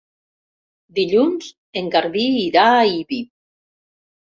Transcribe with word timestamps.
Dilluns 0.99 1.51
en 1.83 1.93
Garbí 1.97 2.25
irà 2.47 2.65
a 2.73 2.83
Ibi. 2.97 3.23